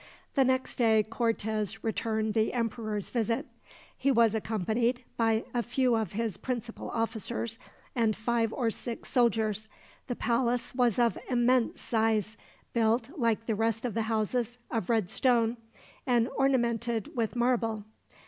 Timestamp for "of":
5.95-6.13, 10.97-11.19, 13.85-13.93, 14.71-14.89